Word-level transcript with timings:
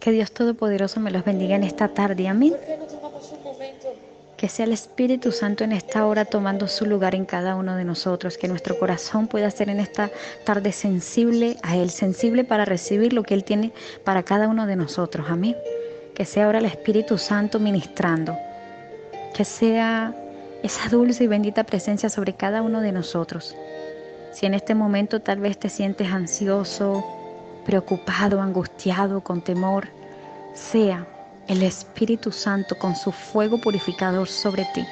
Que 0.00 0.12
Dios 0.12 0.32
Todopoderoso 0.32 0.98
me 0.98 1.10
los 1.10 1.24
bendiga 1.24 1.56
en 1.56 1.62
esta 1.62 1.88
tarde. 1.88 2.26
Amén. 2.26 2.56
Que 4.38 4.48
sea 4.48 4.64
el 4.64 4.72
Espíritu 4.72 5.30
Santo 5.30 5.62
en 5.62 5.72
esta 5.72 6.06
hora 6.06 6.24
tomando 6.24 6.66
su 6.68 6.86
lugar 6.86 7.14
en 7.14 7.26
cada 7.26 7.54
uno 7.54 7.76
de 7.76 7.84
nosotros. 7.84 8.38
Que 8.38 8.48
nuestro 8.48 8.78
corazón 8.78 9.28
pueda 9.28 9.50
ser 9.50 9.68
en 9.68 9.78
esta 9.78 10.10
tarde 10.44 10.72
sensible 10.72 11.58
a 11.62 11.76
Él, 11.76 11.90
sensible 11.90 12.44
para 12.44 12.64
recibir 12.64 13.12
lo 13.12 13.22
que 13.22 13.34
Él 13.34 13.44
tiene 13.44 13.72
para 14.02 14.22
cada 14.22 14.48
uno 14.48 14.66
de 14.66 14.76
nosotros. 14.76 15.26
Amén. 15.28 15.54
Que 16.14 16.24
sea 16.24 16.46
ahora 16.46 16.60
el 16.60 16.64
Espíritu 16.64 17.18
Santo 17.18 17.60
ministrando. 17.60 18.34
Que 19.34 19.44
sea 19.44 20.14
esa 20.62 20.88
dulce 20.88 21.24
y 21.24 21.26
bendita 21.26 21.64
presencia 21.64 22.08
sobre 22.08 22.32
cada 22.32 22.62
uno 22.62 22.80
de 22.80 22.92
nosotros. 22.92 23.54
Si 24.32 24.46
en 24.46 24.54
este 24.54 24.74
momento 24.74 25.20
tal 25.20 25.40
vez 25.40 25.58
te 25.58 25.68
sientes 25.68 26.10
ansioso, 26.10 27.04
preocupado, 27.70 28.42
angustiado, 28.42 29.20
con 29.20 29.40
temor, 29.42 29.86
sea 30.54 31.06
el 31.46 31.62
Espíritu 31.62 32.32
Santo 32.32 32.76
con 32.76 32.96
su 32.96 33.12
fuego 33.12 33.60
purificador 33.60 34.26
sobre 34.26 34.66
ti, 34.74 34.84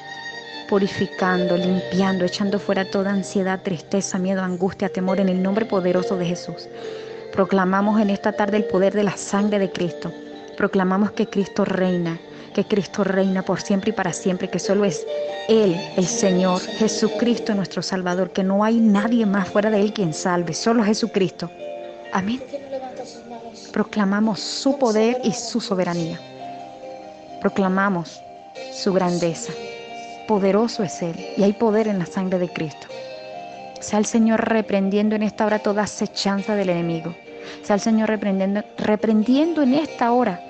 purificando, 0.68 1.56
limpiando, 1.56 2.24
echando 2.24 2.60
fuera 2.60 2.88
toda 2.88 3.10
ansiedad, 3.10 3.62
tristeza, 3.64 4.16
miedo, 4.16 4.42
angustia, 4.42 4.88
temor 4.90 5.18
en 5.18 5.28
el 5.28 5.42
nombre 5.42 5.66
poderoso 5.66 6.16
de 6.16 6.26
Jesús. 6.26 6.68
Proclamamos 7.32 8.00
en 8.00 8.10
esta 8.10 8.30
tarde 8.30 8.58
el 8.58 8.64
poder 8.66 8.92
de 8.94 9.02
la 9.02 9.16
sangre 9.16 9.58
de 9.58 9.72
Cristo. 9.72 10.12
Proclamamos 10.56 11.10
que 11.10 11.26
Cristo 11.26 11.64
reina, 11.64 12.16
que 12.54 12.64
Cristo 12.64 13.02
reina 13.02 13.42
por 13.42 13.60
siempre 13.60 13.90
y 13.90 13.92
para 13.92 14.12
siempre, 14.12 14.48
que 14.50 14.60
solo 14.60 14.84
es 14.84 15.04
Él, 15.48 15.74
el 15.96 16.06
Señor, 16.06 16.60
Jesucristo 16.60 17.56
nuestro 17.56 17.82
Salvador, 17.82 18.30
que 18.30 18.44
no 18.44 18.62
hay 18.62 18.78
nadie 18.78 19.26
más 19.26 19.48
fuera 19.48 19.68
de 19.68 19.80
Él 19.80 19.92
quien 19.92 20.14
salve, 20.14 20.54
solo 20.54 20.84
Jesucristo. 20.84 21.50
Amén. 22.12 22.40
Proclamamos 23.72 24.40
su 24.40 24.78
poder 24.78 25.20
y 25.24 25.32
su 25.32 25.60
soberanía. 25.60 26.18
Proclamamos 27.40 28.20
su 28.72 28.92
grandeza. 28.92 29.52
Poderoso 30.26 30.82
es 30.82 31.00
Él 31.02 31.16
y 31.36 31.42
hay 31.42 31.52
poder 31.52 31.88
en 31.88 31.98
la 31.98 32.06
sangre 32.06 32.38
de 32.38 32.48
Cristo. 32.48 32.86
Sea 33.80 33.98
el 33.98 34.06
Señor 34.06 34.48
reprendiendo 34.48 35.16
en 35.16 35.22
esta 35.22 35.46
hora 35.46 35.60
toda 35.60 35.84
acechanza 35.84 36.54
del 36.54 36.70
enemigo. 36.70 37.14
Sea 37.62 37.74
el 37.74 37.80
Señor 37.80 38.08
reprendiendo, 38.08 38.62
reprendiendo 38.76 39.62
en 39.62 39.74
esta 39.74 40.12
hora 40.12 40.40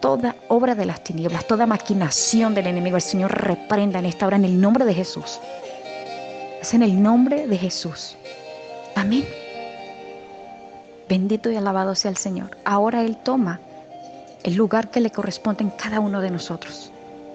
toda 0.00 0.36
obra 0.48 0.74
de 0.74 0.86
las 0.86 1.02
tinieblas, 1.02 1.46
toda 1.46 1.66
maquinación 1.66 2.54
del 2.54 2.66
enemigo. 2.66 2.96
El 2.96 3.02
Señor 3.02 3.32
reprenda 3.32 3.98
en 3.98 4.06
esta 4.06 4.26
hora 4.26 4.36
en 4.36 4.44
el 4.44 4.60
nombre 4.60 4.84
de 4.84 4.94
Jesús. 4.94 5.40
Es 6.60 6.74
en 6.74 6.82
el 6.82 7.02
nombre 7.02 7.46
de 7.46 7.56
Jesús. 7.56 8.16
Amén. 8.94 9.24
Bendito 11.10 11.50
y 11.50 11.56
alabado 11.56 11.96
sea 11.96 12.12
el 12.12 12.16
Señor. 12.16 12.56
Ahora 12.64 13.02
Él 13.02 13.16
toma 13.16 13.58
el 14.44 14.54
lugar 14.54 14.92
que 14.92 15.00
le 15.00 15.10
corresponde 15.10 15.64
en 15.64 15.70
cada 15.70 15.98
uno 15.98 16.20
de 16.20 16.30
nosotros. 16.30 16.92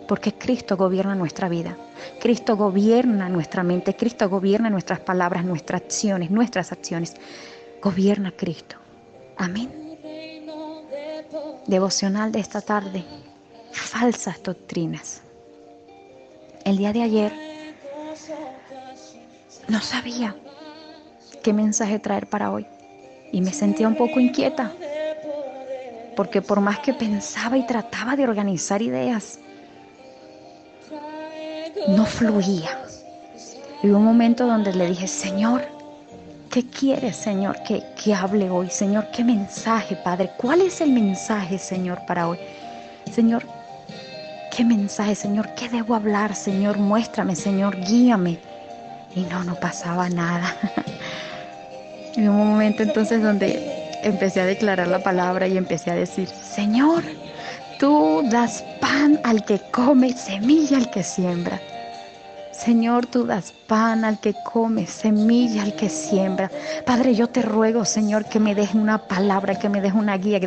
Porque 0.07 0.33
Cristo 0.33 0.77
gobierna 0.77 1.13
nuestra 1.13 1.49
vida. 1.49 1.75
Cristo 2.21 2.55
gobierna 2.55 3.27
nuestra 3.27 3.63
mente. 3.63 3.93
Cristo 3.93 4.29
gobierna 4.29 4.69
nuestras 4.69 5.01
palabras, 5.01 5.43
nuestras 5.43 5.81
acciones, 5.81 6.31
nuestras 6.31 6.71
acciones. 6.71 7.15
Gobierna 7.81 8.31
Cristo. 8.31 8.77
Amén. 9.35 9.69
Devocional 11.67 12.31
de 12.31 12.39
esta 12.39 12.61
tarde. 12.61 13.03
Falsas 13.73 14.41
doctrinas. 14.41 15.21
El 16.63 16.77
día 16.77 16.93
de 16.93 17.03
ayer 17.03 17.33
no 19.67 19.81
sabía 19.81 20.33
qué 21.43 21.51
mensaje 21.51 21.99
traer 21.99 22.29
para 22.29 22.51
hoy 22.51 22.65
y 23.31 23.41
me 23.41 23.51
sentía 23.51 23.87
un 23.87 23.95
poco 23.95 24.19
inquieta, 24.19 24.71
porque 26.15 26.41
por 26.41 26.61
más 26.61 26.79
que 26.79 26.93
pensaba 26.93 27.57
y 27.57 27.65
trataba 27.65 28.15
de 28.15 28.23
organizar 28.23 28.81
ideas, 28.81 29.39
no 31.87 32.05
fluía. 32.05 32.79
Y 33.83 33.89
hubo 33.89 33.97
un 33.97 34.05
momento 34.05 34.47
donde 34.47 34.73
le 34.73 34.87
dije, 34.87 35.07
Señor, 35.07 35.63
¿qué 36.49 36.65
quieres, 36.67 37.15
Señor, 37.15 37.61
que, 37.63 37.83
que 38.01 38.13
hable 38.13 38.49
hoy? 38.49 38.69
Señor, 38.69 39.07
¿qué 39.11 39.23
mensaje, 39.23 39.95
Padre? 39.97 40.31
¿Cuál 40.37 40.61
es 40.61 40.81
el 40.81 40.91
mensaje, 40.91 41.57
Señor, 41.57 41.99
para 42.07 42.27
hoy? 42.27 42.39
Señor, 43.11 43.43
¿qué 44.55 44.63
mensaje, 44.63 45.15
Señor? 45.15 45.49
¿Qué 45.55 45.69
debo 45.69 45.95
hablar, 45.95 46.33
Señor? 46.35 46.77
Muéstrame, 46.77 47.35
Señor, 47.35 47.77
guíame. 47.81 48.39
Y 49.15 49.21
no, 49.21 49.43
no 49.43 49.55
pasaba 49.55 50.09
nada. 50.09 50.55
Y 52.15 52.21
un 52.21 52.37
momento 52.37 52.83
entonces 52.83 53.21
donde 53.21 53.99
empecé 54.03 54.41
a 54.41 54.45
declarar 54.45 54.87
la 54.87 54.99
palabra 54.99 55.47
y 55.47 55.57
empecé 55.57 55.91
a 55.91 55.95
decir, 55.95 56.27
Señor, 56.27 57.03
tú 57.79 58.21
das 58.29 58.63
pan 58.79 59.19
al 59.23 59.43
que 59.43 59.59
come, 59.71 60.13
semilla 60.13 60.77
al 60.77 60.89
que 60.91 61.03
siembra. 61.03 61.59
Señor, 62.51 63.05
tú 63.07 63.25
das 63.25 63.51
pan 63.67 64.05
al 64.05 64.17
que 64.19 64.33
come, 64.45 64.87
semilla 64.87 65.63
al 65.63 65.75
que 65.75 65.89
siembra. 65.89 66.49
Padre, 66.85 67.13
yo 67.13 67.27
te 67.27 67.41
ruego, 67.41 67.83
Señor, 67.83 68.25
que 68.25 68.39
me 68.39 68.55
deje 68.55 68.77
una 68.77 68.97
palabra, 68.97 69.59
que 69.59 69.67
me 69.67 69.81
deje 69.81 69.97
una 69.97 70.17
guía, 70.17 70.39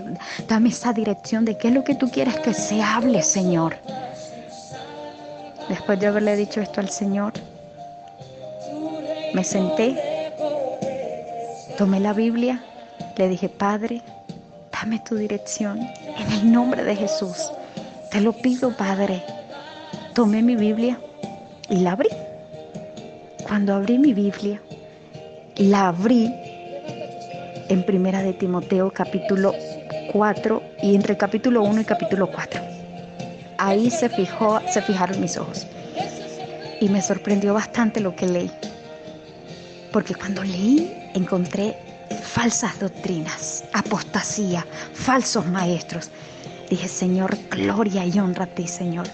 dame 0.48 0.70
esa 0.70 0.94
dirección 0.94 1.44
de 1.44 1.58
qué 1.58 1.68
es 1.68 1.74
lo 1.74 1.84
que 1.84 1.94
tú 1.94 2.10
quieres 2.10 2.38
que 2.38 2.54
se 2.54 2.82
hable, 2.82 3.22
Señor. 3.22 3.76
Después 5.68 6.00
de 6.00 6.06
haberle 6.06 6.34
dicho 6.36 6.62
esto 6.62 6.80
al 6.80 6.88
Señor, 6.88 7.34
me 9.34 9.44
senté 9.44 10.17
Tomé 11.78 12.00
la 12.00 12.12
Biblia, 12.12 12.60
le 13.16 13.28
dije, 13.28 13.48
Padre, 13.48 14.02
dame 14.72 14.98
tu 15.08 15.14
dirección 15.14 15.78
en 15.78 16.32
el 16.32 16.50
nombre 16.50 16.82
de 16.82 16.96
Jesús. 16.96 17.52
Te 18.10 18.20
lo 18.20 18.32
pido, 18.32 18.76
Padre. 18.76 19.22
Tomé 20.12 20.42
mi 20.42 20.56
Biblia 20.56 20.98
y 21.70 21.76
la 21.76 21.92
abrí. 21.92 22.08
Cuando 23.46 23.74
abrí 23.74 23.96
mi 23.96 24.12
Biblia, 24.12 24.60
la 25.54 25.86
abrí 25.86 26.34
en 27.68 27.86
Primera 27.86 28.24
de 28.24 28.32
Timoteo 28.32 28.90
capítulo 28.92 29.54
4 30.12 30.62
y 30.82 30.96
entre 30.96 31.16
capítulo 31.16 31.62
1 31.62 31.82
y 31.82 31.84
capítulo 31.84 32.28
4. 32.28 32.60
Ahí 33.58 33.88
se 33.88 34.08
fijó, 34.08 34.60
se 34.68 34.82
fijaron 34.82 35.20
mis 35.20 35.36
ojos. 35.36 35.64
Y 36.80 36.88
me 36.88 37.00
sorprendió 37.00 37.54
bastante 37.54 38.00
lo 38.00 38.16
que 38.16 38.26
leí. 38.26 38.50
Porque 39.92 40.14
cuando 40.14 40.42
leí 40.44 41.10
encontré 41.14 41.76
falsas 42.22 42.78
doctrinas, 42.78 43.64
apostasía, 43.72 44.66
falsos 44.92 45.46
maestros. 45.46 46.10
Dije, 46.68 46.88
Señor, 46.88 47.36
gloria 47.50 48.04
y 48.04 48.18
honra 48.18 48.44
a 48.44 48.46
ti, 48.46 48.66
Señor. 48.66 49.06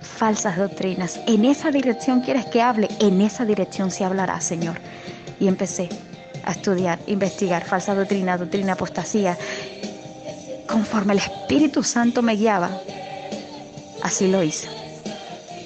Falsas 0.00 0.56
doctrinas. 0.56 1.20
En 1.26 1.44
esa 1.44 1.70
dirección 1.70 2.20
quieres 2.20 2.46
que 2.46 2.62
hable, 2.62 2.88
en 3.00 3.20
esa 3.20 3.44
dirección 3.44 3.90
se 3.90 4.04
hablará, 4.04 4.40
Señor. 4.40 4.78
Y 5.40 5.48
empecé 5.48 5.88
a 6.44 6.52
estudiar, 6.52 6.98
investigar 7.06 7.64
falsa 7.64 7.94
doctrina, 7.94 8.38
doctrina, 8.38 8.74
apostasía. 8.74 9.36
Conforme 10.66 11.14
el 11.14 11.18
Espíritu 11.18 11.82
Santo 11.82 12.22
me 12.22 12.36
guiaba, 12.36 12.70
así 14.02 14.28
lo 14.28 14.42
hice, 14.42 14.68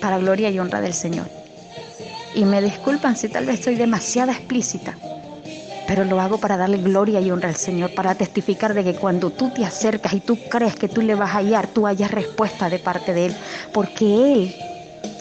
para 0.01 0.19
gloria 0.19 0.51
y 0.51 0.59
honra 0.59 0.81
del 0.81 0.95
Señor. 0.95 1.38
Y 2.34 2.44
me 2.44 2.62
disculpan 2.62 3.16
si 3.16 3.28
tal 3.28 3.47
vez 3.47 3.65
soy 3.65 3.75
demasiado 3.75 4.33
explícita, 4.33 4.97
pero 5.87 6.05
lo 6.05 6.21
hago 6.21 6.39
para 6.39 6.56
darle 6.56 6.77
gloria 6.78 7.21
y 7.21 7.31
honra 7.31 7.49
al 7.49 7.56
Señor, 7.56 7.94
para 7.94 8.15
testificar 8.15 8.75
de 8.75 8.84
que 8.84 8.94
cuando 8.94 9.31
tú 9.31 9.50
te 9.50 9.65
acercas 9.65 10.12
y 10.12 10.21
tú 10.21 10.38
crees 10.50 10.77
que 10.77 10.88
tú 10.88 11.00
le 11.00 11.15
vas 11.15 11.31
a 11.31 11.38
hallar, 11.38 11.67
tú 11.67 11.87
hayas 11.87 12.11
respuesta 12.11 12.69
de 12.69 12.78
parte 12.78 13.15
de 13.15 13.27
Él, 13.27 13.37
porque 13.72 14.05
Él 14.05 14.55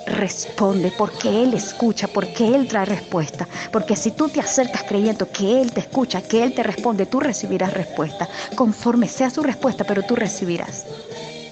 responde, 0.08 0.92
porque 0.98 1.44
Él 1.44 1.54
escucha, 1.54 2.08
porque 2.08 2.48
Él 2.48 2.68
trae 2.68 2.86
respuesta. 2.86 3.48
Porque 3.72 3.96
si 3.96 4.12
tú 4.12 4.30
te 4.30 4.40
acercas 4.40 4.84
creyendo 4.84 5.30
que 5.32 5.62
Él 5.62 5.72
te 5.72 5.82
escucha, 5.82 6.22
que 6.22 6.44
Él 6.44 6.54
te 6.54 6.64
responde, 6.64 7.06
tú 7.06 7.20
recibirás 7.20 7.74
respuesta. 7.74 8.28
Conforme 8.56 9.08
sea 9.08 9.30
su 9.30 9.44
respuesta, 9.44 9.84
pero 9.84 10.04
tú 10.04 10.16
recibirás. 10.16 10.86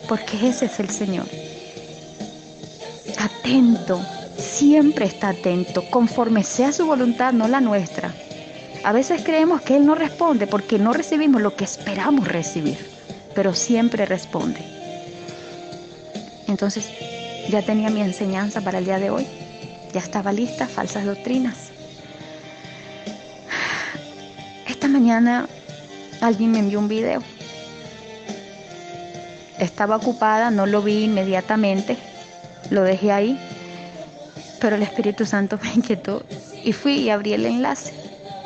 Porque 0.07 0.49
ese 0.49 0.65
es 0.65 0.79
el 0.79 0.89
Señor. 0.89 1.25
Atento, 3.17 4.01
siempre 4.55 5.05
está 5.05 5.29
atento, 5.29 5.83
conforme 5.89 6.41
sea 6.43 6.71
su 6.71 6.85
voluntad, 6.85 7.33
no 7.33 7.47
la 7.49 7.59
nuestra. 7.59 8.13
A 8.85 8.93
veces 8.93 9.21
creemos 9.23 9.61
que 9.61 9.75
Él 9.75 9.85
no 9.85 9.95
responde 9.95 10.47
porque 10.47 10.79
no 10.79 10.93
recibimos 10.93 11.41
lo 11.41 11.55
que 11.55 11.65
esperamos 11.65 12.27
recibir, 12.27 12.77
pero 13.33 13.53
siempre 13.53 14.05
responde. 14.05 14.61
Entonces, 16.47 16.89
ya 17.49 17.61
tenía 17.63 17.89
mi 17.89 18.01
enseñanza 18.01 18.61
para 18.61 18.77
el 18.77 18.85
día 18.85 18.97
de 18.97 19.09
hoy. 19.09 19.27
Ya 19.91 19.99
estaba 19.99 20.31
lista, 20.31 20.67
falsas 20.67 21.05
doctrinas. 21.05 21.55
Esta 24.67 24.87
mañana 24.87 25.49
alguien 26.21 26.51
me 26.51 26.59
envió 26.59 26.79
un 26.79 26.87
video. 26.87 27.21
Estaba 29.59 29.97
ocupada, 29.97 30.49
no 30.49 30.65
lo 30.65 30.81
vi 30.81 31.03
inmediatamente, 31.05 31.97
lo 32.69 32.83
dejé 32.83 33.11
ahí, 33.11 33.39
pero 34.59 34.75
el 34.75 34.83
Espíritu 34.83 35.25
Santo 35.25 35.59
me 35.63 35.73
inquietó 35.73 36.23
y 36.63 36.73
fui 36.73 36.93
y 36.99 37.09
abrí 37.09 37.33
el 37.33 37.45
enlace 37.45 37.93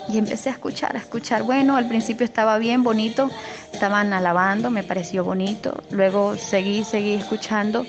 y 0.10 0.18
empecé 0.18 0.50
a 0.50 0.54
escuchar, 0.54 0.96
a 0.96 1.00
escuchar. 1.00 1.44
Bueno, 1.44 1.78
al 1.78 1.88
principio 1.88 2.26
estaba 2.26 2.58
bien, 2.58 2.84
bonito, 2.84 3.30
estaban 3.72 4.12
alabando, 4.12 4.72
me 4.72 4.84
pareció 4.84 5.24
bonito. 5.24 5.84
Luego 5.92 6.36
seguí, 6.36 6.84
seguí 6.84 7.14
escuchando. 7.14 7.86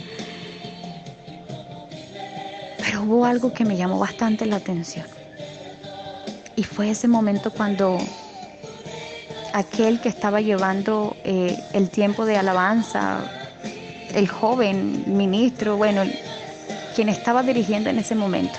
Pero 2.79 3.03
hubo 3.03 3.25
algo 3.25 3.53
que 3.53 3.65
me 3.65 3.77
llamó 3.77 3.99
bastante 3.99 4.45
la 4.45 4.57
atención. 4.57 5.07
Y 6.57 6.63
fue 6.63 6.91
ese 6.91 7.09
momento 7.09 7.51
cuando 7.51 7.99
aquel 9.55 10.01
que 10.01 10.11
estaba 10.11 10.43
llevando 10.43 11.17
eh, 11.25 11.59
el 11.73 11.89
tiempo 11.89 12.27
de 12.27 12.37
alabanza, 12.37 13.21
el 14.15 14.29
joven 14.29 15.05
ministro, 15.07 15.79
bueno, 15.79 16.03
quien 16.95 17.09
estaba 17.09 17.43
dirigiendo 17.43 17.91
en 17.91 17.99
ese 17.99 18.15
momento, 18.15 18.59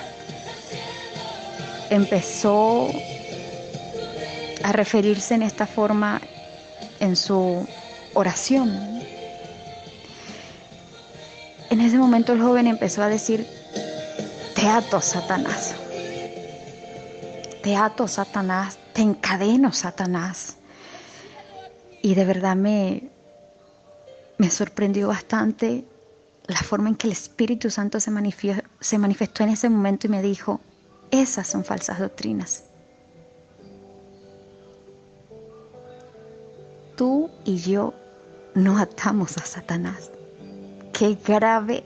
empezó 1.89 2.89
a 4.63 4.71
referirse 4.71 5.35
en 5.35 5.43
esta 5.43 5.67
forma 5.67 6.21
en 6.99 7.15
su 7.15 7.67
oración. 8.13 9.01
En 11.69 11.81
ese 11.81 11.97
momento 11.97 12.33
el 12.33 12.41
joven 12.41 12.67
empezó 12.67 13.01
a 13.01 13.07
decir, 13.07 13.47
te 14.55 14.67
ato, 14.67 15.01
Satanás. 15.01 15.75
Te 17.63 17.75
ato, 17.75 18.07
Satanás. 18.07 18.77
Te 18.93 19.01
encadeno, 19.01 19.71
Satanás. 19.71 20.57
Y 22.01 22.15
de 22.15 22.25
verdad 22.25 22.55
me, 22.55 23.09
me 24.37 24.49
sorprendió 24.49 25.07
bastante 25.07 25.85
la 26.47 26.57
forma 26.57 26.89
en 26.89 26.95
que 26.95 27.07
el 27.07 27.13
Espíritu 27.13 27.69
Santo 27.69 27.99
se 27.99 28.11
manifestó 28.11 29.43
en 29.43 29.49
ese 29.49 29.69
momento 29.69 30.07
y 30.07 30.09
me 30.09 30.21
dijo, 30.21 30.59
esas 31.11 31.47
son 31.47 31.63
falsas 31.63 31.99
doctrinas. 31.99 32.63
Tú 36.95 37.29
y 37.45 37.57
yo 37.57 37.93
no 38.53 38.77
atamos 38.77 39.37
a 39.37 39.45
Satanás. 39.45 40.11
Qué 40.93 41.17
grave 41.25 41.83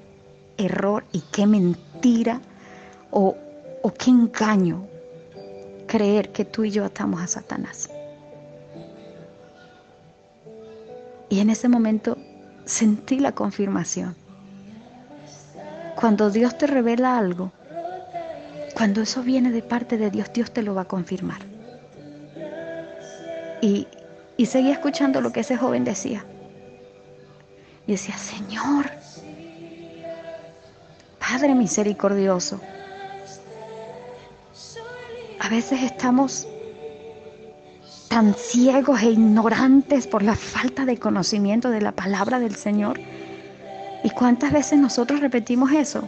error 0.58 1.06
y 1.12 1.22
qué 1.32 1.46
mentira 1.46 2.42
o, 3.12 3.36
o 3.82 3.94
qué 3.94 4.10
engaño 4.10 4.88
creer 5.88 6.32
que 6.32 6.46
tú 6.46 6.64
y 6.64 6.72
yo 6.72 6.86
atamos 6.86 7.22
a 7.22 7.28
Satanás. 7.28 7.90
Y 11.30 11.40
en 11.40 11.50
ese 11.50 11.68
momento 11.68 12.18
sentí 12.66 13.20
la 13.20 13.34
confirmación. 13.34 14.16
Cuando 15.96 16.30
Dios 16.30 16.58
te 16.58 16.68
revela 16.68 17.18
algo, 17.18 17.52
cuando 18.76 19.02
eso 19.02 19.24
viene 19.24 19.52
de 19.52 19.62
parte 19.62 19.98
de 19.98 20.12
Dios, 20.12 20.32
Dios 20.34 20.52
te 20.52 20.62
lo 20.62 20.76
va 20.76 20.82
a 20.82 20.86
confirmar. 20.86 21.40
Y, 23.62 23.88
y 24.38 24.46
seguí 24.46 24.72
escuchando 24.72 25.22
lo 25.22 25.32
que 25.32 25.40
ese 25.40 25.58
joven 25.58 25.84
decía. 25.84 26.26
Y 27.88 27.94
decía, 27.94 28.18
Señor, 28.18 28.92
Padre 31.20 31.56
misericordioso, 31.56 32.60
a 35.40 35.50
veces 35.50 35.82
estamos 35.82 36.48
tan 38.10 38.34
ciegos 38.34 39.02
e 39.02 39.12
ignorantes 39.12 40.08
por 40.08 40.24
la 40.24 40.36
falta 40.36 40.86
de 40.86 40.98
conocimiento 40.98 41.70
de 41.70 41.82
la 41.82 41.92
palabra 41.92 42.40
del 42.40 42.56
Señor. 42.56 43.00
¿Y 44.16 44.18
cuántas 44.18 44.52
veces 44.54 44.80
nosotros 44.80 45.20
repetimos 45.20 45.72
eso? 45.72 46.08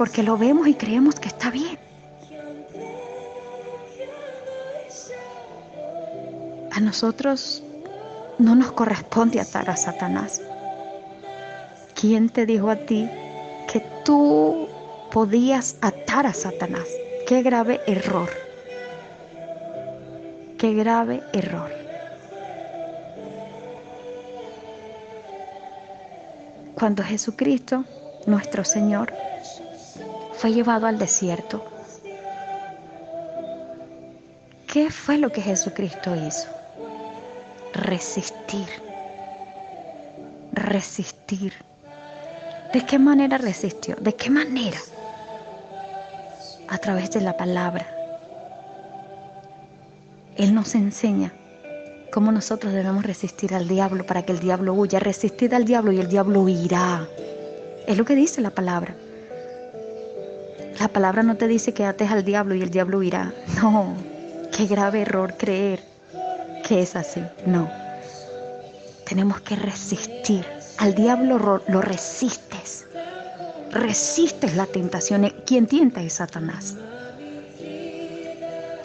porque 0.00 0.22
lo 0.22 0.38
vemos 0.38 0.66
y 0.66 0.72
creemos 0.72 1.20
que 1.20 1.28
está 1.28 1.50
bien. 1.50 1.78
A 6.72 6.80
nosotros 6.80 7.62
no 8.38 8.54
nos 8.54 8.72
corresponde 8.72 9.42
atar 9.42 9.68
a 9.68 9.76
Satanás. 9.76 10.40
¿Quién 11.92 12.30
te 12.30 12.46
dijo 12.46 12.70
a 12.70 12.76
ti 12.76 13.10
que 13.70 13.84
tú 14.02 14.70
podías 15.12 15.76
atar 15.82 16.26
a 16.26 16.32
Satanás? 16.32 16.88
Qué 17.26 17.42
grave 17.42 17.82
error. 17.86 18.30
Qué 20.56 20.72
grave 20.72 21.22
error. 21.34 21.70
Cuando 26.80 27.04
Jesucristo, 27.04 27.84
nuestro 28.26 28.64
Señor, 28.64 29.12
fue 30.32 30.54
llevado 30.54 30.86
al 30.86 30.98
desierto. 30.98 31.62
¿Qué 34.66 34.90
fue 34.90 35.18
lo 35.18 35.30
que 35.30 35.42
Jesucristo 35.42 36.16
hizo? 36.16 36.48
Resistir. 37.74 38.66
Resistir. 40.54 41.52
¿De 42.72 42.86
qué 42.86 42.98
manera 42.98 43.36
resistió? 43.36 43.96
¿De 43.96 44.14
qué 44.14 44.30
manera? 44.30 44.78
A 46.66 46.78
través 46.78 47.10
de 47.10 47.20
la 47.20 47.36
palabra. 47.36 47.86
Él 50.34 50.54
nos 50.54 50.74
enseña 50.74 51.30
cómo 52.10 52.32
nosotros 52.32 52.72
debemos 52.72 53.04
resistir 53.04 53.54
al 53.54 53.68
diablo 53.68 54.04
para 54.04 54.22
que 54.22 54.32
el 54.32 54.40
diablo 54.40 54.74
huya. 54.74 55.00
Resistir 55.00 55.54
al 55.54 55.64
diablo 55.64 55.92
y 55.92 56.00
el 56.00 56.08
diablo 56.08 56.40
huirá. 56.42 57.06
Es 57.86 57.96
lo 57.96 58.04
que 58.04 58.14
dice 58.14 58.40
la 58.40 58.50
palabra. 58.50 58.94
La 60.78 60.88
palabra 60.88 61.22
no 61.22 61.36
te 61.36 61.46
dice 61.46 61.74
que 61.74 61.84
ates 61.84 62.10
al 62.10 62.24
diablo 62.24 62.54
y 62.54 62.62
el 62.62 62.70
diablo 62.70 62.98
huirá. 62.98 63.32
No, 63.62 63.94
qué 64.56 64.66
grave 64.66 65.02
error 65.02 65.34
creer 65.36 65.80
que 66.66 66.82
es 66.82 66.96
así. 66.96 67.22
No. 67.46 67.70
Tenemos 69.06 69.40
que 69.40 69.56
resistir. 69.56 70.44
Al 70.78 70.94
diablo 70.94 71.62
lo 71.66 71.82
resistes. 71.82 72.86
Resistes 73.70 74.56
la 74.56 74.66
tentación. 74.66 75.32
Quien 75.44 75.66
tienta 75.66 76.02
es 76.02 76.14
Satanás. 76.14 76.76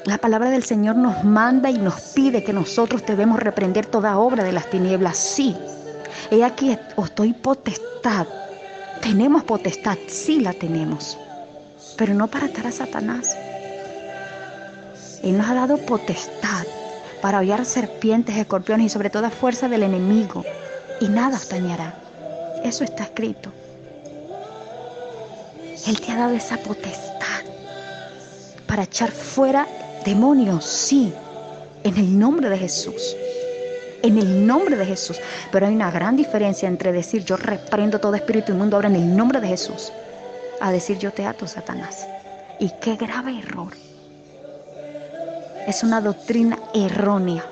La 0.05 0.17
palabra 0.17 0.49
del 0.49 0.63
Señor 0.63 0.95
nos 0.95 1.23
manda 1.23 1.69
y 1.69 1.77
nos 1.77 1.99
pide 2.13 2.43
que 2.43 2.53
nosotros 2.53 3.05
debemos 3.05 3.39
reprender 3.39 3.85
toda 3.85 4.17
obra 4.17 4.43
de 4.43 4.53
las 4.53 4.69
tinieblas. 4.69 5.17
Sí. 5.17 5.55
He 6.31 6.43
aquí, 6.43 6.77
estoy 6.97 7.33
potestad. 7.33 8.27
Tenemos 9.01 9.43
potestad, 9.43 9.97
sí 10.07 10.39
la 10.39 10.53
tenemos 10.53 11.17
pero 11.97 12.13
no 12.13 12.27
para 12.27 12.47
atar 12.47 12.67
a 12.67 12.71
Satanás. 12.71 13.37
Él 15.23 15.37
nos 15.37 15.49
ha 15.49 15.55
dado 15.55 15.77
potestad 15.77 16.65
para 17.21 17.39
hollar 17.39 17.65
serpientes, 17.65 18.35
escorpiones 18.35 18.87
y 18.87 18.89
sobre 18.89 19.09
toda 19.09 19.29
fuerza 19.29 19.67
del 19.67 19.83
enemigo, 19.83 20.43
y 20.99 21.07
nada 21.07 21.37
os 21.37 21.49
dañará. 21.49 21.95
Eso 22.63 22.83
está 22.83 23.03
escrito. 23.03 23.51
Él 25.87 25.99
te 26.01 26.11
ha 26.11 26.17
dado 26.17 26.33
esa 26.33 26.57
potestad 26.57 27.43
para 28.67 28.83
echar 28.83 29.11
fuera 29.11 29.67
demonios, 30.05 30.63
sí, 30.63 31.13
en 31.83 31.97
el 31.97 32.17
nombre 32.17 32.49
de 32.49 32.57
Jesús. 32.57 33.15
En 34.01 34.17
el 34.17 34.45
nombre 34.45 34.75
de 34.75 34.85
Jesús. 34.85 35.19
Pero 35.51 35.65
hay 35.65 35.75
una 35.75 35.91
gran 35.91 36.15
diferencia 36.15 36.69
entre 36.69 36.91
decir 36.91 37.25
yo 37.25 37.35
reprendo 37.37 37.99
todo 37.99 38.15
espíritu 38.15 38.51
inmundo 38.51 38.75
ahora 38.77 38.87
en 38.87 38.95
el 38.95 39.17
nombre 39.17 39.41
de 39.41 39.47
Jesús 39.47 39.91
a 40.61 40.71
decir 40.71 40.97
yo 40.97 41.11
te 41.11 41.25
ato, 41.25 41.47
Satanás. 41.47 42.07
Y 42.59 42.69
qué 42.81 42.95
grave 42.95 43.39
error. 43.39 43.73
Es 45.67 45.83
una 45.83 45.99
doctrina 45.99 46.59
errónea. 46.73 47.43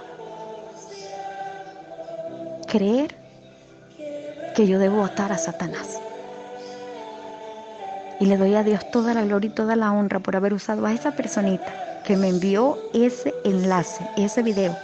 Creer 2.67 3.15
que 4.55 4.67
yo 4.67 4.79
debo 4.79 5.03
atar 5.03 5.31
a 5.31 5.37
Satanás. 5.37 5.99
Y 8.19 8.25
le 8.25 8.37
doy 8.37 8.55
a 8.55 8.63
Dios 8.63 8.89
toda 8.91 9.13
la 9.13 9.23
gloria 9.23 9.49
y 9.49 9.53
toda 9.53 9.75
la 9.75 9.91
honra 9.91 10.19
por 10.19 10.35
haber 10.35 10.53
usado 10.53 10.85
a 10.85 10.93
esa 10.93 11.11
personita 11.11 12.01
que 12.03 12.17
me 12.17 12.29
envió 12.29 12.77
ese 12.93 13.33
enlace, 13.43 14.05
ese 14.17 14.43
video, 14.43 14.75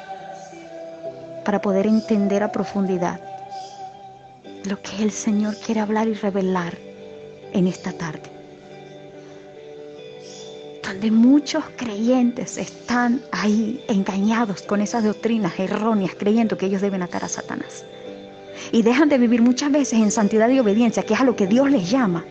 para 1.45 1.61
poder 1.61 1.85
entender 1.85 2.43
a 2.43 2.51
profundidad 2.51 3.19
lo 4.65 4.81
que 4.81 5.03
el 5.03 5.11
Señor 5.11 5.55
quiere 5.57 5.81
hablar 5.81 6.07
y 6.07 6.13
revelar 6.13 6.77
en 7.53 7.67
esta 7.67 7.91
tarde. 7.91 8.23
Donde 10.83 11.11
muchos 11.11 11.63
creyentes 11.75 12.57
están 12.57 13.21
ahí 13.31 13.83
engañados 13.87 14.63
con 14.63 14.81
esas 14.81 15.03
doctrinas 15.03 15.59
erróneas, 15.59 16.15
creyendo 16.17 16.57
que 16.57 16.65
ellos 16.65 16.81
deben 16.81 17.03
atar 17.03 17.23
a 17.23 17.29
Satanás. 17.29 17.85
Y 18.71 18.81
dejan 18.81 19.09
de 19.09 19.17
vivir 19.17 19.41
muchas 19.41 19.71
veces 19.71 19.99
en 19.99 20.11
santidad 20.11 20.49
y 20.49 20.59
obediencia, 20.59 21.03
que 21.03 21.13
es 21.13 21.19
a 21.19 21.23
lo 21.23 21.35
que 21.35 21.47
Dios 21.47 21.69
les 21.69 21.89
llama. 21.89 22.25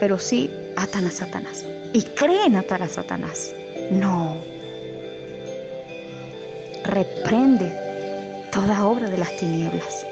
Pero 0.00 0.18
sí 0.18 0.50
atan 0.76 1.06
a 1.06 1.10
Satanás. 1.10 1.64
Y 1.92 2.02
creen 2.02 2.56
atar 2.56 2.82
a 2.82 2.88
Satanás. 2.88 3.54
No. 3.90 4.36
Reprende 6.84 7.72
toda 8.52 8.84
obra 8.86 9.10
de 9.10 9.18
las 9.18 9.36
tinieblas. 9.36 10.06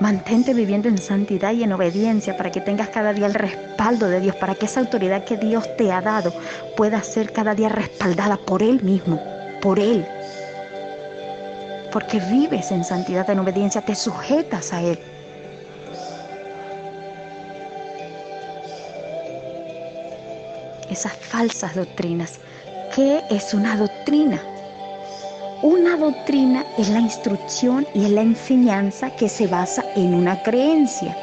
Mantente 0.00 0.52
viviendo 0.54 0.88
en 0.88 0.98
santidad 0.98 1.52
y 1.52 1.62
en 1.62 1.72
obediencia 1.72 2.36
para 2.36 2.50
que 2.50 2.60
tengas 2.60 2.90
cada 2.90 3.12
día 3.14 3.26
el 3.26 3.34
respaldo 3.34 4.08
de 4.08 4.20
Dios, 4.20 4.36
para 4.36 4.54
que 4.54 4.66
esa 4.66 4.80
autoridad 4.80 5.24
que 5.24 5.38
Dios 5.38 5.74
te 5.76 5.90
ha 5.92 6.02
dado 6.02 6.34
pueda 6.76 7.02
ser 7.02 7.32
cada 7.32 7.54
día 7.54 7.70
respaldada 7.70 8.36
por 8.36 8.62
Él 8.62 8.82
mismo, 8.82 9.22
por 9.62 9.78
Él. 9.78 10.06
porque 11.92 12.20
vives 12.20 12.70
en 12.72 12.84
santidad, 12.84 13.28
en 13.30 13.38
obediencia, 13.38 13.80
te 13.82 13.94
sujetas 13.94 14.72
a 14.72 14.82
Él. 14.82 14.98
Esas 20.96 21.12
falsas 21.12 21.74
doctrinas. 21.74 22.40
¿Qué 22.94 23.20
es 23.28 23.52
una 23.52 23.76
doctrina? 23.76 24.40
Una 25.60 25.94
doctrina 25.94 26.64
es 26.78 26.88
la 26.88 27.00
instrucción 27.00 27.86
y 27.92 28.06
es 28.06 28.10
la 28.12 28.22
enseñanza 28.22 29.10
que 29.10 29.28
se 29.28 29.46
basa 29.46 29.84
en 29.94 30.14
una 30.14 30.42
creencia. 30.42 31.14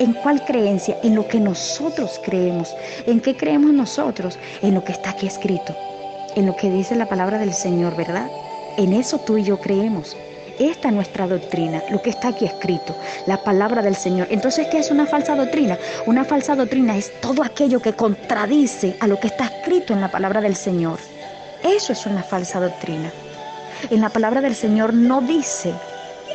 ¿En 0.00 0.14
cuál 0.14 0.44
creencia? 0.44 0.98
En 1.04 1.14
lo 1.14 1.28
que 1.28 1.38
nosotros 1.38 2.20
creemos. 2.24 2.74
¿En 3.06 3.20
qué 3.20 3.36
creemos 3.36 3.72
nosotros? 3.72 4.36
En 4.62 4.74
lo 4.74 4.82
que 4.82 4.90
está 4.90 5.10
aquí 5.10 5.28
escrito. 5.28 5.76
En 6.34 6.46
lo 6.46 6.56
que 6.56 6.68
dice 6.68 6.96
la 6.96 7.08
palabra 7.08 7.38
del 7.38 7.54
Señor, 7.54 7.94
¿verdad? 7.94 8.28
En 8.78 8.92
eso 8.92 9.20
tú 9.20 9.38
y 9.38 9.44
yo 9.44 9.60
creemos. 9.60 10.16
Esta 10.60 10.88
es 10.88 10.94
nuestra 10.94 11.26
doctrina, 11.26 11.82
lo 11.90 12.02
que 12.02 12.10
está 12.10 12.28
aquí 12.28 12.44
escrito, 12.44 12.94
la 13.26 13.42
palabra 13.42 13.80
del 13.80 13.96
Señor. 13.96 14.26
Entonces, 14.30 14.66
¿qué 14.70 14.80
es 14.80 14.90
una 14.90 15.06
falsa 15.06 15.34
doctrina? 15.34 15.78
Una 16.04 16.22
falsa 16.22 16.54
doctrina 16.54 16.98
es 16.98 17.18
todo 17.22 17.42
aquello 17.42 17.80
que 17.80 17.94
contradice 17.94 18.94
a 19.00 19.06
lo 19.06 19.18
que 19.18 19.28
está 19.28 19.46
escrito 19.46 19.94
en 19.94 20.02
la 20.02 20.10
palabra 20.10 20.42
del 20.42 20.54
Señor. 20.54 20.98
Eso 21.62 21.94
es 21.94 22.04
una 22.04 22.22
falsa 22.22 22.60
doctrina. 22.60 23.10
En 23.88 24.02
la 24.02 24.10
palabra 24.10 24.42
del 24.42 24.54
Señor 24.54 24.92
no 24.92 25.22
dice 25.22 25.72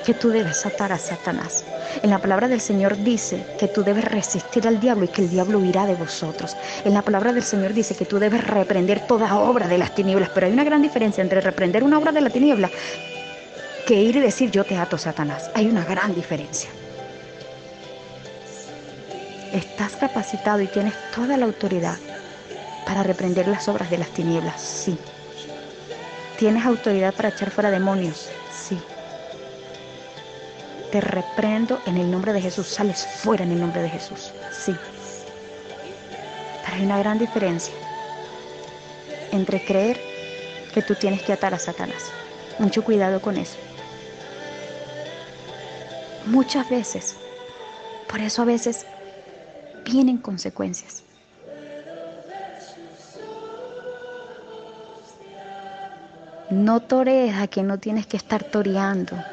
que 0.03 0.15
tú 0.15 0.29
debes 0.29 0.65
atar 0.65 0.91
a 0.91 0.97
Satanás. 0.97 1.63
En 2.01 2.09
la 2.09 2.17
palabra 2.17 2.47
del 2.47 2.61
Señor 2.61 2.97
dice 2.97 3.45
que 3.59 3.67
tú 3.67 3.83
debes 3.83 4.05
resistir 4.05 4.67
al 4.67 4.79
diablo 4.79 5.05
y 5.05 5.09
que 5.09 5.21
el 5.21 5.29
diablo 5.29 5.59
huirá 5.59 5.85
de 5.85 5.93
vosotros. 5.93 6.57
En 6.83 6.95
la 6.95 7.03
palabra 7.03 7.31
del 7.31 7.43
Señor 7.43 7.73
dice 7.75 7.95
que 7.95 8.05
tú 8.05 8.17
debes 8.17 8.43
reprender 8.43 9.05
toda 9.05 9.37
obra 9.37 9.67
de 9.67 9.77
las 9.77 9.93
tinieblas. 9.93 10.31
Pero 10.33 10.47
hay 10.47 10.53
una 10.53 10.63
gran 10.63 10.81
diferencia 10.81 11.21
entre 11.21 11.41
reprender 11.41 11.83
una 11.83 11.99
obra 11.99 12.11
de 12.11 12.21
la 12.21 12.31
tiniebla 12.31 12.71
que 13.85 13.95
ir 13.95 14.15
y 14.15 14.19
decir 14.19 14.51
yo 14.51 14.63
te 14.63 14.77
ato 14.77 14.97
Satanás. 14.97 15.49
Hay 15.53 15.67
una 15.67 15.85
gran 15.85 16.13
diferencia. 16.13 16.69
Estás 19.53 19.95
capacitado 19.95 20.61
y 20.61 20.67
tienes 20.67 20.93
toda 21.13 21.37
la 21.37 21.45
autoridad 21.45 21.97
para 22.85 23.03
reprender 23.03 23.47
las 23.47 23.67
obras 23.67 23.89
de 23.89 23.97
las 23.97 24.09
tinieblas, 24.09 24.61
sí. 24.61 24.97
¿Tienes 26.37 26.65
autoridad 26.65 27.13
para 27.13 27.29
echar 27.29 27.49
fuera 27.49 27.71
demonios? 27.71 28.29
Sí 28.51 28.77
te 30.95 31.01
reprendo 31.01 31.81
en 31.85 31.97
el 31.97 32.09
nombre 32.09 32.31
de 32.31 32.39
Jesús, 32.39 32.67
sales 32.67 33.05
fuera 33.05 33.43
en 33.43 33.51
el 33.51 33.59
nombre 33.59 33.81
de 33.81 33.89
Jesús. 33.89 34.31
Sí. 34.49 34.73
Pero 36.63 36.77
hay 36.77 36.85
una 36.85 36.99
gran 36.99 37.19
diferencia 37.19 37.73
entre 39.31 39.65
creer 39.65 39.99
que 40.73 40.81
tú 40.81 40.95
tienes 40.95 41.21
que 41.21 41.33
atar 41.33 41.53
a 41.53 41.59
Satanás. 41.59 42.13
Mucho 42.59 42.81
cuidado 42.81 43.21
con 43.21 43.35
eso. 43.35 43.57
Muchas 46.25 46.67
veces, 46.67 47.21
por 48.07 48.21
eso 48.21 48.43
a 48.43 48.45
veces 48.45 48.87
vienen 49.85 50.19
consecuencias. 50.19 51.05
No 56.49 56.81
torees 56.81 57.35
a 57.35 57.47
que 57.47 57.61
no 57.61 57.79
tienes 57.79 58.07
que 58.07 58.17
estar 58.17 58.43
toreando. 58.43 59.27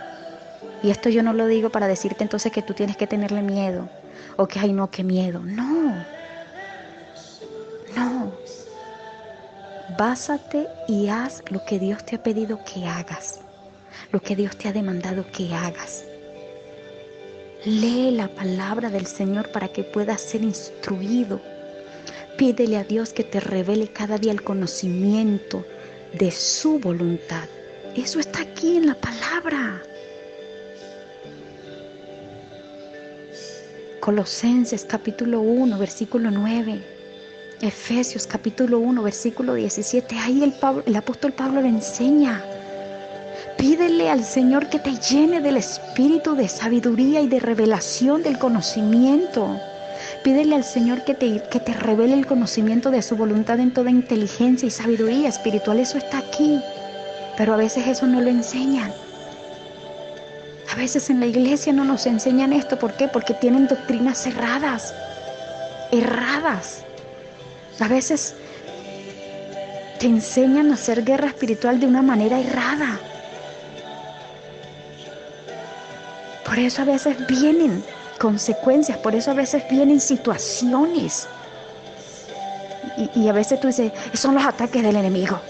Y 0.81 0.91
esto 0.91 1.09
yo 1.11 1.23
no 1.23 1.33
lo 1.35 1.47
digo 1.49 1.71
para 1.73 1.89
decirte 1.89 2.25
entonces 2.25 2.53
que 2.53 2.63
tú 2.63 2.75
tienes 2.75 2.97
que 2.99 3.07
tenerle 3.09 3.43
miedo 3.43 3.93
o 4.37 4.49
que, 4.49 4.61
ay, 4.61 4.73
no, 4.75 4.91
qué 4.91 5.05
miedo. 5.05 5.43
No, 5.45 6.09
no. 7.95 8.43
Básate 9.87 10.73
y 10.87 11.07
haz 11.07 11.45
lo 11.49 11.63
que 11.63 11.79
Dios 11.79 12.05
te 12.05 12.17
ha 12.17 12.19
pedido 12.19 12.65
que 12.65 12.89
hagas, 12.89 13.45
lo 14.13 14.23
que 14.23 14.37
Dios 14.37 14.57
te 14.59 14.69
ha 14.69 14.73
demandado 14.75 15.31
que 15.31 15.55
hagas. 15.55 16.12
Lee 17.65 18.11
la 18.11 18.27
palabra 18.27 18.91
del 18.91 19.07
Señor 19.07 19.53
para 19.53 19.69
que 19.69 19.85
puedas 19.85 20.21
ser 20.21 20.43
instruido. 20.43 21.41
Pídele 22.37 22.77
a 22.77 22.83
Dios 22.83 23.13
que 23.13 23.23
te 23.23 23.39
revele 23.39 23.87
cada 23.87 24.19
día 24.19 24.33
el 24.33 24.43
conocimiento 24.43 25.65
de 26.13 26.33
su 26.33 26.81
voluntad. 26.81 27.49
Eso 27.95 28.19
está 28.19 28.43
aquí 28.43 28.79
en 28.79 28.89
la 28.89 28.97
palabra. 28.97 29.81
Colosenses 34.01 34.85
capítulo 34.85 35.41
1, 35.41 35.79
versículo 35.79 36.33
9. 36.33 36.83
Efesios 37.61 38.27
capítulo 38.27 38.81
1, 38.81 39.05
versículo 39.05 39.55
17. 39.55 40.19
Ahí 40.19 40.43
el, 40.43 40.97
apóstol 40.97 41.33
Pablo 41.33 41.61
le 41.61 41.69
enseña. 41.69 42.43
Pídele 43.57 44.11
al 44.11 44.25
Señor 44.25 44.69
que 44.69 44.79
te 44.79 44.97
llene 44.97 45.41
del 45.41 45.57
espíritu 45.57 46.35
de 46.35 46.49
sabiduría 46.49 47.21
y 47.21 47.29
de 47.29 47.41
revelación 47.41 48.23
del 48.23 48.39
conocimiento. 48.39 49.61
Pídele 50.25 50.57
al 50.57 50.65
Señor 50.65 51.05
que 51.05 51.15
te, 51.15 51.43
que 51.51 51.61
te 51.61 51.75
revele 51.75 52.15
el 52.15 52.27
conocimiento 52.27 52.91
de 52.91 53.03
su 53.03 53.17
voluntad 53.17 53.61
en 53.61 53.73
toda 53.73 53.91
inteligencia 53.91 54.67
y 54.67 54.71
sabiduría 54.71 55.29
espiritual. 55.29 55.79
Eso 55.81 55.99
está 55.99 56.19
aquí. 56.19 56.61
Pero 57.37 57.55
a 57.55 57.57
veces 57.57 57.87
eso 57.87 58.07
no 58.07 58.21
lo 58.21 58.29
enseñan. 58.29 58.93
A 60.73 60.75
veces 60.75 61.11
en 61.11 61.21
la 61.21 61.27
iglesia 61.27 61.73
no 61.73 61.85
nos 61.85 62.07
enseñan 62.07 62.53
esto. 62.53 62.79
¿Por 62.79 62.95
qué? 62.95 63.09
Porque 63.09 63.35
tienen 63.35 63.67
doctrinas 63.67 64.19
cerradas, 64.19 64.95
erradas. 65.91 66.85
A 67.79 67.89
veces 67.89 68.35
te 69.99 70.07
enseñan 70.07 70.71
a 70.71 70.75
hacer 70.75 71.05
guerra 71.05 71.29
espiritual 71.29 71.79
de 71.79 71.87
una 71.87 72.03
manera 72.03 72.41
errada. 72.41 72.99
Por 76.53 76.59
eso 76.59 76.83
a 76.83 76.85
veces 76.85 77.17
vienen 77.29 77.83
consecuencias, 78.19 78.99
por 78.99 79.15
eso 79.15 79.31
a 79.31 79.35
veces 79.35 79.63
vienen 79.71 79.99
situaciones. 79.99 81.27
Y, 83.15 83.27
a 83.27 83.33
veces 83.33 83.59
tú 83.59 83.69
dices, 83.69 83.91
son 84.13 84.35
los 84.35 84.45
ataques 84.45 84.83
del 84.83 84.97
enemigo. 84.97 85.41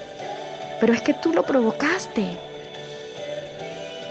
Pero 0.78 0.92
es 0.92 1.02
que 1.02 1.14
tú 1.14 1.32
lo 1.32 1.42
provocaste. 1.42 2.38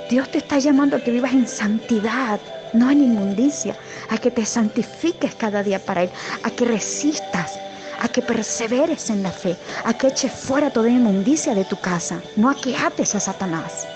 Dios 0.09 0.29
te 0.31 0.39
está 0.39 0.59
llamando 0.59 0.97
a 0.97 0.99
que 0.99 1.11
vivas 1.11 1.31
en 1.31 1.47
santidad, 1.47 2.41
no 2.73 2.91
en 2.91 3.03
inmundicia, 3.03 3.73
a 4.09 4.17
que 4.17 4.29
te 4.29 4.45
santifiques 4.45 5.33
cada 5.35 5.63
día 5.63 5.79
para 5.79 6.03
Él, 6.03 6.09
a 6.43 6.49
que 6.49 6.65
resistas, 6.65 7.57
a 8.01 8.09
que 8.09 8.21
perseveres 8.21 9.09
en 9.09 9.23
la 9.23 9.31
fe, 9.31 9.55
a 9.85 9.93
que 9.93 10.07
eches 10.07 10.33
fuera 10.33 10.69
toda 10.69 10.89
inmundicia 10.89 11.55
de 11.55 11.63
tu 11.63 11.77
casa, 11.77 12.21
no 12.35 12.49
a 12.49 12.55
que 12.55 12.75
ates 12.75 13.15
a 13.15 13.21
Satanás. 13.21 13.87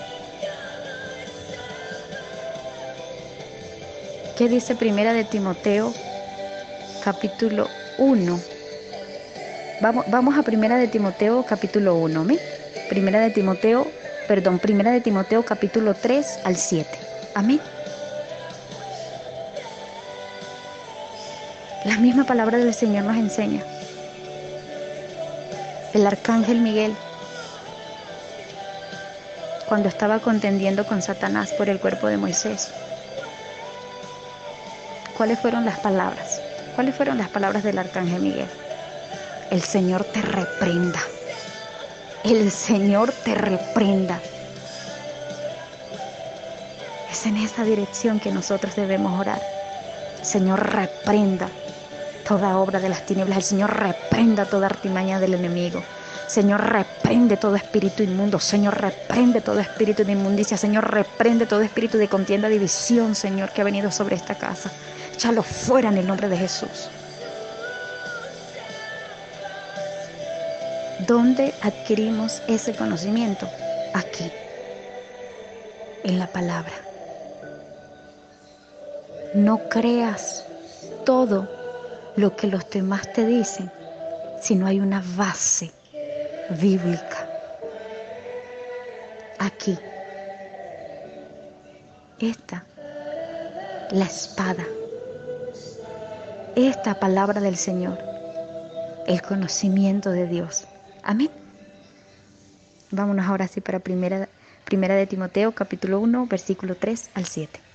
¿Qué 4.36 4.48
dice 4.48 4.74
Primera 4.74 5.12
de 5.12 5.24
Timoteo, 5.24 5.94
capítulo 7.02 7.68
1? 7.98 8.40
Vamos, 9.80 10.04
vamos 10.08 10.38
a 10.38 10.42
Primera 10.42 10.76
de 10.76 10.88
Timoteo, 10.88 11.44
capítulo 11.44 11.94
1, 11.96 12.24
¿me? 12.24 12.38
Primera 12.88 13.20
de 13.20 13.30
Timoteo 13.30 13.86
perdón, 14.26 14.58
primera 14.58 14.90
de 14.90 15.00
Timoteo 15.00 15.44
capítulo 15.44 15.94
3 15.94 16.40
al 16.44 16.56
7. 16.56 16.88
Amén. 17.34 17.60
La 21.84 21.96
misma 21.98 22.24
palabra 22.24 22.58
del 22.58 22.74
Señor 22.74 23.04
nos 23.04 23.16
enseña. 23.16 23.62
El 25.94 26.06
arcángel 26.06 26.60
Miguel, 26.60 26.94
cuando 29.68 29.88
estaba 29.88 30.18
contendiendo 30.18 30.84
con 30.84 31.00
Satanás 31.00 31.52
por 31.52 31.68
el 31.68 31.78
cuerpo 31.78 32.08
de 32.08 32.16
Moisés, 32.16 32.70
¿cuáles 35.16 35.38
fueron 35.40 35.64
las 35.64 35.78
palabras? 35.80 36.40
¿Cuáles 36.74 36.94
fueron 36.94 37.18
las 37.18 37.28
palabras 37.28 37.62
del 37.62 37.78
arcángel 37.78 38.22
Miguel? 38.22 38.48
El 39.50 39.62
Señor 39.62 40.04
te 40.04 40.22
reprenda 40.22 41.00
el 42.30 42.50
Señor 42.50 43.12
te 43.12 43.36
reprenda. 43.36 44.20
Es 47.08 47.24
en 47.24 47.36
esa 47.36 47.62
dirección 47.62 48.18
que 48.18 48.32
nosotros 48.32 48.74
debemos 48.74 49.20
orar. 49.20 49.40
Señor, 50.22 50.74
reprenda 50.74 51.48
toda 52.26 52.58
obra 52.58 52.80
de 52.80 52.88
las 52.88 53.06
tinieblas. 53.06 53.38
El 53.38 53.44
Señor 53.44 53.78
reprenda 53.78 54.44
toda 54.44 54.66
artimaña 54.66 55.20
del 55.20 55.34
enemigo. 55.34 55.84
Señor, 56.26 56.62
reprende 56.68 57.36
todo 57.36 57.54
espíritu 57.54 58.02
inmundo. 58.02 58.40
Señor, 58.40 58.80
reprende 58.80 59.40
todo 59.40 59.60
espíritu 59.60 60.04
de 60.04 60.10
inmundicia. 60.10 60.56
Señor, 60.56 60.90
reprende 60.90 61.46
todo 61.46 61.60
espíritu 61.60 61.96
de 61.96 62.08
contienda, 62.08 62.48
división, 62.48 63.14
Señor, 63.14 63.52
que 63.52 63.60
ha 63.60 63.64
venido 63.64 63.92
sobre 63.92 64.16
esta 64.16 64.34
casa. 64.34 64.72
Échalo 65.16 65.42
fuera 65.42 65.88
en 65.88 65.96
el 65.96 66.06
nombre 66.06 66.28
de 66.28 66.36
Jesús. 66.36 66.90
¿Dónde 71.06 71.54
adquirimos 71.62 72.42
ese 72.48 72.74
conocimiento? 72.74 73.48
Aquí, 73.94 74.30
en 76.04 76.18
la 76.18 76.26
palabra. 76.26 76.74
No 79.32 79.70
creas 79.70 80.44
todo 81.06 81.48
lo 82.16 82.36
que 82.36 82.48
los 82.48 82.68
demás 82.68 83.10
te 83.14 83.24
dicen 83.24 83.72
si 84.42 84.54
no 84.54 84.66
hay 84.66 84.80
una 84.80 85.02
base 85.16 85.72
bíblica. 86.60 87.26
Aquí, 89.38 89.78
esta, 92.20 92.66
la 93.92 94.04
espada, 94.04 94.64
esta 96.56 96.98
palabra 96.98 97.42
del 97.42 97.58
Señor, 97.58 97.98
el 99.06 99.20
conocimiento 99.20 100.10
de 100.10 100.26
Dios. 100.26 100.66
Amén. 101.02 101.30
Vámonos 102.90 103.26
ahora 103.26 103.46
sí 103.46 103.60
para 103.60 103.78
primera, 103.78 104.26
primera 104.64 104.94
de 104.94 105.06
Timoteo 105.06 105.52
capítulo 105.52 106.00
1, 106.00 106.26
versículo 106.26 106.74
3 106.74 107.10
al 107.12 107.26
7. 107.26 107.65